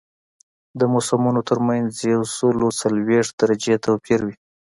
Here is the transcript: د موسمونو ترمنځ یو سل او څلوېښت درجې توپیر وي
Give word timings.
د 0.79 0.81
موسمونو 0.93 1.41
ترمنځ 1.49 1.89
یو 2.13 2.21
سل 2.35 2.57
او 2.65 2.69
څلوېښت 2.81 3.33
درجې 3.41 3.75
توپیر 3.85 4.19
وي 4.25 4.35